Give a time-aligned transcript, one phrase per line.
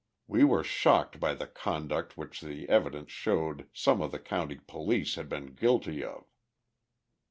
[0.25, 5.13] We were shocked by the conduct which the evidence showed some of the county police
[5.13, 6.23] had been guilty of."